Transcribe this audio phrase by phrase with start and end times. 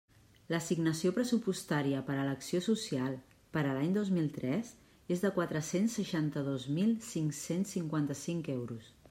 [0.51, 3.17] L'assignació pressupostària per a l'Acció Social,
[3.57, 4.73] per a l'any dos mil tres,
[5.17, 8.93] és de quatre-cents seixanta-dos mil cinc-cents cinquanta-cinc euros.